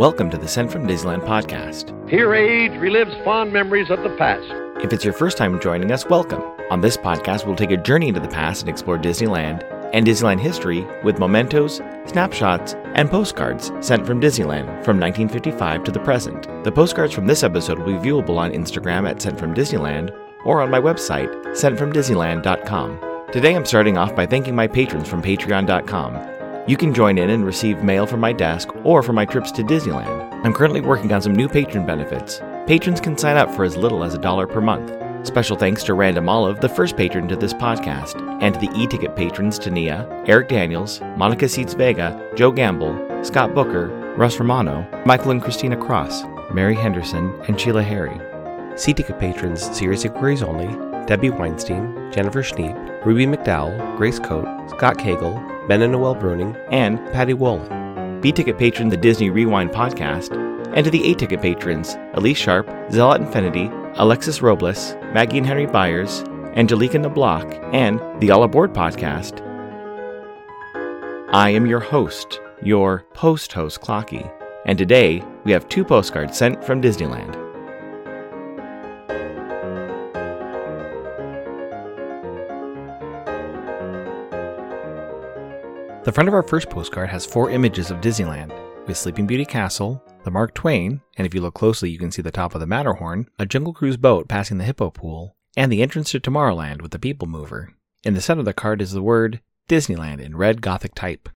[0.00, 2.08] Welcome to the Sent from Disneyland podcast.
[2.08, 4.50] Here, age relives fond memories of the past.
[4.82, 6.40] If it's your first time joining us, welcome.
[6.70, 10.40] On this podcast, we'll take a journey into the past and explore Disneyland and Disneyland
[10.40, 16.48] history with mementos, snapshots, and postcards sent from Disneyland from 1955 to the present.
[16.64, 20.62] The postcards from this episode will be viewable on Instagram at Sent from Disneyland or
[20.62, 23.26] on my website, sentfromdisneyland.com.
[23.32, 26.39] Today I'm starting off by thanking my patrons from patreon.com.
[26.70, 29.64] You can join in and receive mail from my desk or for my trips to
[29.64, 30.44] Disneyland.
[30.44, 32.40] I'm currently working on some new patron benefits.
[32.68, 34.92] Patrons can sign up for as little as a dollar per month.
[35.26, 39.16] Special thanks to Random Olive, the first patron to this podcast, and to the e-ticket
[39.16, 45.42] patrons Tania, Eric Daniels, Monica Seats Vega, Joe Gamble, Scott Booker, Russ Romano, Michael and
[45.42, 48.20] Christina Cross, Mary Henderson, and Sheila Harry.
[48.78, 50.68] C-ticket patrons Serious Inquiries Only,
[51.06, 56.98] Debbie Weinstein, Jennifer Schneep, Ruby McDowell, Grace Coate, Scott Cagle, Ben and Noel Bruning, and
[57.12, 58.20] Patty Wolin.
[58.20, 60.34] B ticket patron the Disney Rewind podcast,
[60.74, 65.66] and to the A ticket patrons Elise Sharp, Zealot Infinity, Alexis Robles, Maggie and Henry
[65.66, 66.24] Byers,
[66.56, 69.46] Angelica Nablock, and the All Aboard podcast.
[71.32, 74.28] I am your host, your post host Clocky,
[74.66, 77.39] and today we have two postcards sent from Disneyland.
[86.10, 88.52] The front of our first postcard has four images of Disneyland,
[88.88, 92.20] with Sleeping Beauty Castle, the Mark Twain, and if you look closely, you can see
[92.20, 95.82] the top of the Matterhorn, a Jungle Cruise boat passing the Hippo Pool, and the
[95.82, 97.76] entrance to Tomorrowland with the People Mover.
[98.02, 101.28] In the center of the card is the word Disneyland in red Gothic type.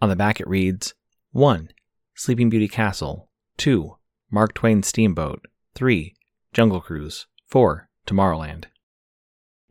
[0.00, 0.94] On the back, it reads
[1.32, 1.70] 1.
[2.14, 3.96] Sleeping Beauty Castle, 2.
[4.30, 6.14] Mark Twain Steamboat, 3.
[6.52, 7.88] Jungle Cruise, 4.
[8.06, 8.66] Tomorrowland.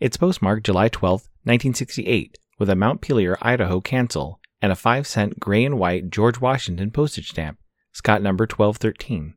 [0.02, 5.64] It's postmarked July 12, 1968, with a Montpelier, Idaho cancel and a 5 cent gray
[5.64, 7.60] and white George Washington postage stamp,
[7.92, 9.36] Scott number 1213.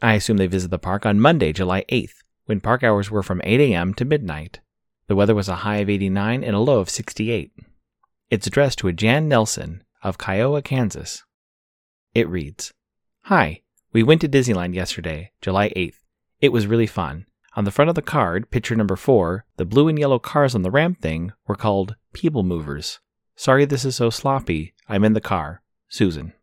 [0.00, 2.14] I assume they visit the park on Monday, July 8th,
[2.46, 3.94] when park hours were from 8 a.m.
[3.94, 4.60] to midnight.
[5.08, 7.52] The weather was a high of 89 and a low of 68.
[8.30, 11.24] It's addressed to a Jan Nelson of Kiowa, Kansas.
[12.14, 12.72] It reads
[13.22, 15.96] Hi, we went to Disneyland yesterday, July 8th.
[16.40, 17.26] It was really fun.
[17.56, 20.62] On the front of the card, picture number four, the blue and yellow cars on
[20.62, 23.00] the ramp thing were called People Movers.
[23.36, 24.74] Sorry this is so sloppy.
[24.88, 25.62] I'm in the car.
[25.88, 26.34] Susan.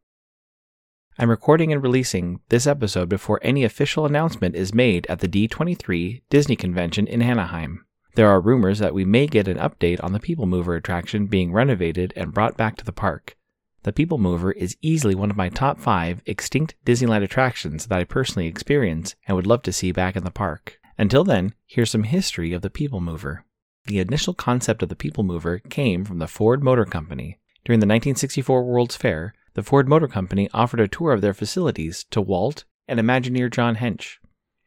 [1.18, 6.24] I'm recording and releasing this episode before any official announcement is made at the D23
[6.30, 7.86] Disney Convention in Anaheim.
[8.16, 11.54] There are rumors that we may get an update on the People Mover attraction being
[11.54, 13.38] renovated and brought back to the park.
[13.84, 18.04] The People Mover is easily one of my top five extinct Disneyland attractions that I
[18.04, 20.80] personally experience and would love to see back in the park.
[20.98, 23.46] Until then, here's some history of the People Mover.
[23.86, 27.40] The initial concept of the People Mover came from the Ford Motor Company.
[27.66, 32.06] During the 1964 World's Fair, the Ford Motor Company offered a tour of their facilities
[32.12, 34.18] to Walt and Imagineer John Hench.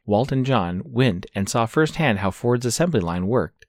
[0.05, 3.67] Walt and John went and saw firsthand how Ford's assembly line worked.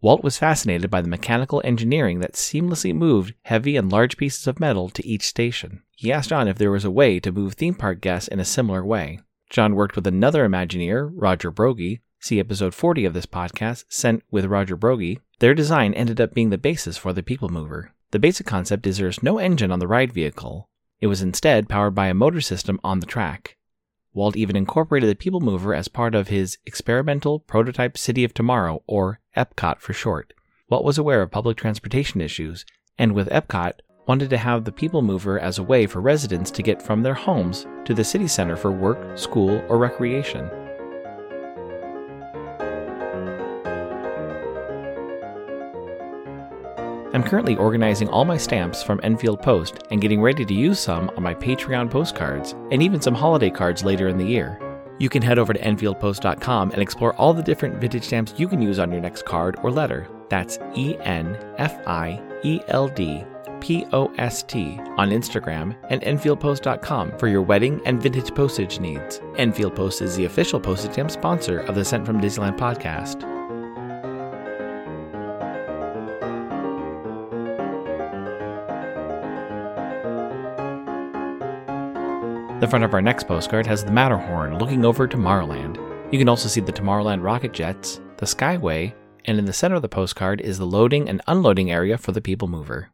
[0.00, 4.60] Walt was fascinated by the mechanical engineering that seamlessly moved heavy and large pieces of
[4.60, 5.82] metal to each station.
[5.96, 8.44] He asked John if there was a way to move theme park guests in a
[8.44, 9.20] similar way.
[9.48, 12.00] John worked with another Imagineer, Roger Broggie.
[12.18, 15.20] See episode 40 of this podcast, Sent with Roger Broggie.
[15.38, 17.92] Their design ended up being the basis for the People Mover.
[18.10, 20.68] The basic concept is there's no engine on the ride vehicle.
[21.00, 23.56] It was instead powered by a motor system on the track.
[24.12, 28.82] Walt even incorporated the People Mover as part of his experimental prototype City of Tomorrow,
[28.86, 30.32] or EPCOT for short.
[30.68, 32.64] Walt was aware of public transportation issues,
[32.98, 33.74] and with EPCOT,
[34.06, 37.14] wanted to have the People Mover as a way for residents to get from their
[37.14, 40.48] homes to the city center for work, school, or recreation.
[47.12, 51.10] I'm currently organizing all my stamps from Enfield Post and getting ready to use some
[51.16, 54.60] on my Patreon postcards and even some holiday cards later in the year.
[54.98, 58.60] You can head over to EnfieldPost.com and explore all the different vintage stamps you can
[58.60, 60.08] use on your next card or letter.
[60.28, 63.24] That's E N F I E L D
[63.60, 69.20] P O S T on Instagram and EnfieldPost.com for your wedding and vintage postage needs.
[69.36, 73.36] Enfield Post is the official postage stamp sponsor of the Sent from Disneyland podcast.
[82.60, 85.76] The front of our next postcard has the Matterhorn looking over Tomorrowland.
[86.10, 88.94] You can also see the Tomorrowland rocket jets, the Skyway,
[89.26, 92.20] and in the center of the postcard is the loading and unloading area for the
[92.22, 92.90] People Mover.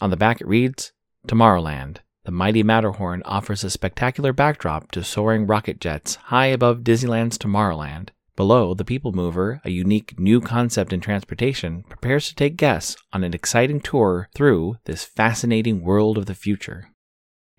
[0.00, 0.92] On the back it reads
[1.26, 1.98] Tomorrowland.
[2.24, 8.10] The mighty Matterhorn offers a spectacular backdrop to soaring rocket jets high above Disneyland's Tomorrowland.
[8.36, 13.24] Below, the People Mover, a unique new concept in transportation, prepares to take guests on
[13.24, 16.90] an exciting tour through this fascinating world of the future.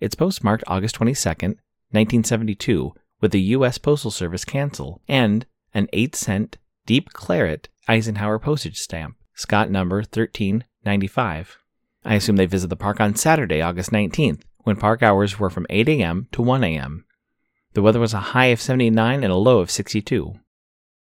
[0.00, 3.76] It's postmarked August 22, 1972, with the U.S.
[3.76, 5.44] Postal Service cancel and
[5.74, 6.56] an 8 cent
[6.86, 11.59] deep claret Eisenhower postage stamp, Scott number 1395.
[12.04, 15.66] I assume they visit the park on Saturday, August 19th, when park hours were from
[15.68, 16.28] 8 a.m.
[16.32, 17.04] to 1 a.m.
[17.74, 20.34] The weather was a high of 79 and a low of 62.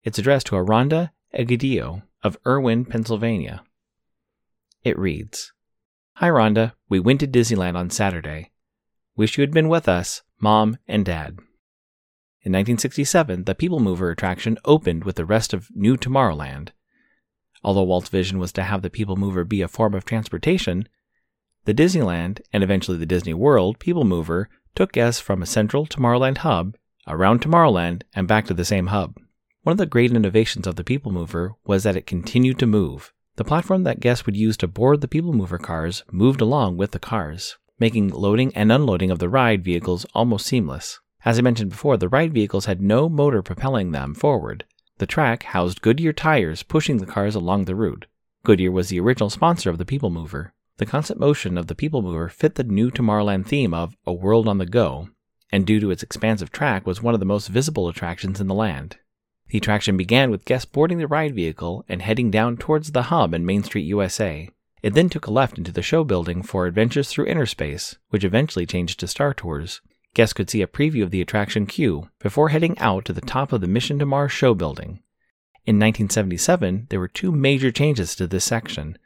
[0.05, 3.62] It's addressed to a Rhonda Egidio of Irwin, Pennsylvania.
[4.82, 5.52] It reads
[6.14, 6.73] Hi, Rhonda.
[6.88, 8.50] We went to Disneyland on Saturday.
[9.17, 11.38] Wish you had been with us, Mom and Dad.
[12.44, 16.70] In 1967, the People Mover attraction opened with the rest of New Tomorrowland.
[17.64, 20.88] Although Walt's vision was to have the People Mover be a form of transportation,
[21.64, 26.38] the Disneyland, and eventually the Disney World, People Mover took guests from a central Tomorrowland
[26.38, 26.76] hub,
[27.06, 29.17] around Tomorrowland, and back to the same hub.
[29.62, 33.12] One of the great innovations of the People Mover was that it continued to move.
[33.37, 36.91] The platform that guests would use to board the People Mover cars moved along with
[36.91, 40.99] the cars, making loading and unloading of the ride vehicles almost seamless.
[41.25, 44.65] As I mentioned before, the ride vehicles had no motor propelling them forward.
[44.99, 48.06] The track housed Goodyear tires pushing the cars along the route.
[48.44, 50.53] Goodyear was the original sponsor of the People Mover.
[50.79, 54.49] The constant motion of the People Mover fit the new Tomorrowland theme of A World
[54.49, 55.09] on the Go,
[55.50, 58.55] and due to its expansive track was one of the most visible attractions in the
[58.55, 58.99] land.
[59.49, 63.35] The attraction began with guests boarding the ride vehicle and heading down towards the hub
[63.35, 64.49] in Main Street, USA.
[64.83, 68.25] It then took a left into the show building for Adventures Through Inner Space, which
[68.25, 69.81] eventually changed to Star Tours.
[70.14, 73.53] Guests could see a preview of the attraction queue before heading out to the top
[73.53, 75.00] of the Mission to Mars show building.
[75.64, 78.99] In 1977, there were two major changes to this section.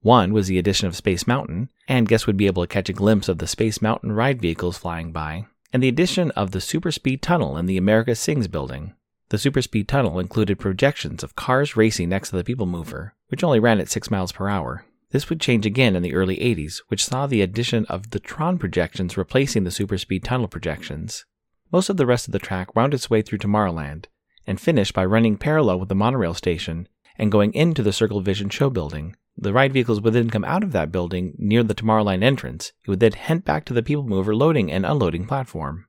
[0.00, 2.94] One was the addition of Space Mountain, and guests would be able to catch a
[2.94, 6.92] glimpse of the Space Mountain ride vehicles flying by, and the addition of the Super
[6.92, 8.94] Speed Tunnel in the America Sings building.
[9.30, 13.60] The superspeed tunnel included projections of cars racing next to the People Mover, which only
[13.60, 14.86] ran at 6 miles per hour.
[15.10, 18.58] This would change again in the early 80s, which saw the addition of the Tron
[18.58, 21.24] projections replacing the superspeed tunnel projections.
[21.72, 24.06] Most of the rest of the track wound its way through Tomorrowland,
[24.46, 28.48] and finished by running parallel with the monorail station and going into the Circle Vision
[28.48, 29.16] show building.
[29.36, 32.72] The ride vehicles would then come out of that building near the Tomorrowland entrance.
[32.84, 35.86] It would then head back to the People Mover loading and unloading platform.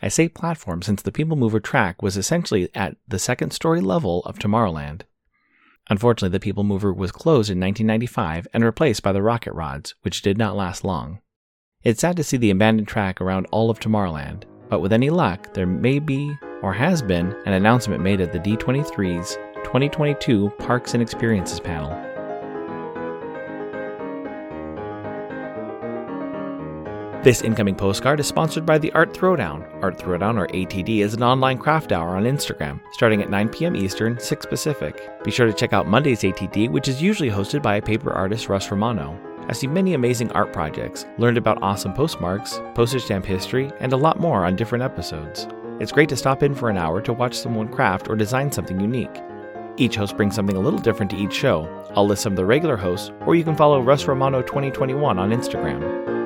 [0.00, 4.22] I say platform since the People Mover track was essentially at the second story level
[4.24, 5.02] of Tomorrowland.
[5.90, 10.22] Unfortunately, the People Mover was closed in 1995 and replaced by the Rocket Rods, which
[10.22, 11.20] did not last long.
[11.82, 15.52] It's sad to see the abandoned track around all of Tomorrowland, but with any luck,
[15.52, 19.34] there may be, or has been, an announcement made at the D23's
[19.64, 22.11] 2022 Parks and Experiences panel.
[27.22, 29.64] This incoming postcard is sponsored by the Art Throwdown.
[29.80, 33.76] Art Throwdown, or ATD, is an online craft hour on Instagram, starting at 9 p.m.
[33.76, 35.08] Eastern, 6 Pacific.
[35.22, 38.68] Be sure to check out Monday's ATD, which is usually hosted by paper artist Russ
[38.72, 39.16] Romano.
[39.48, 43.96] I see many amazing art projects, learned about awesome postmarks, postage stamp history, and a
[43.96, 45.46] lot more on different episodes.
[45.78, 48.80] It's great to stop in for an hour to watch someone craft or design something
[48.80, 49.22] unique.
[49.76, 51.68] Each host brings something a little different to each show.
[51.94, 55.30] I'll list some of the regular hosts, or you can follow Russ Romano 2021 on
[55.30, 56.21] Instagram.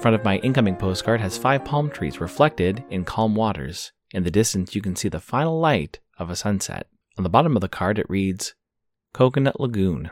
[0.00, 3.92] Front of my incoming postcard has five palm trees reflected in calm waters.
[4.12, 6.86] In the distance, you can see the final light of a sunset.
[7.18, 8.54] On the bottom of the card, it reads
[9.12, 10.10] Coconut Lagoon.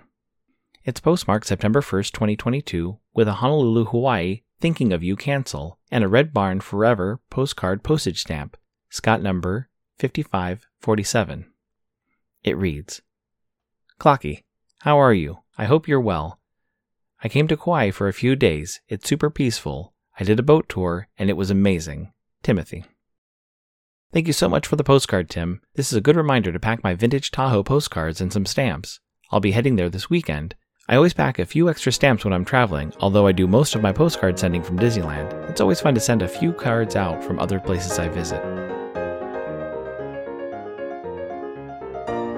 [0.85, 6.09] It's postmarked September 1st, 2022, with a Honolulu, Hawaii Thinking of You cancel and a
[6.09, 8.57] Red Barn Forever postcard postage stamp,
[8.91, 9.69] Scott number
[10.01, 11.47] 5547.
[12.43, 13.01] It reads
[14.01, 14.43] Clocky,
[14.81, 15.39] how are you?
[15.57, 16.38] I hope you're well.
[17.23, 18.81] I came to Kauai for a few days.
[18.89, 19.93] It's super peaceful.
[20.21, 22.13] I did a boat tour, and it was amazing.
[22.45, 22.85] Timothy.
[24.13, 25.61] Thank you so much for the postcard, Tim.
[25.75, 29.01] This is a good reminder to pack my vintage Tahoe postcards and some stamps.
[29.33, 30.55] I'll be heading there this weekend.
[30.89, 33.83] I always pack a few extra stamps when I'm traveling, although I do most of
[33.83, 35.33] my postcard sending from Disneyland.
[35.51, 38.41] It's always fun to send a few cards out from other places I visit.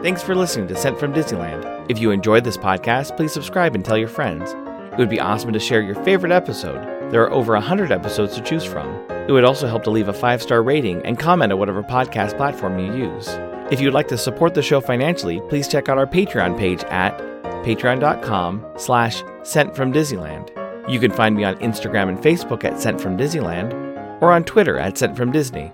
[0.02, 1.87] Thanks for listening to Sent from Disneyland.
[1.90, 4.54] If you enjoyed this podcast, please subscribe and tell your friends.
[4.92, 7.12] It would be awesome to share your favorite episode.
[7.12, 8.88] There are over 100 episodes to choose from.
[9.28, 12.37] It would also help to leave a five star rating and comment at whatever podcast
[12.37, 13.28] platform you use.
[13.70, 17.16] If you'd like to support the show financially, please check out our Patreon page at
[17.64, 20.50] patreon.com slash sent from Disneyland.
[20.90, 23.73] You can find me on Instagram and Facebook at Sent from Disneyland
[24.20, 25.70] or on Twitter at Sent from Disney.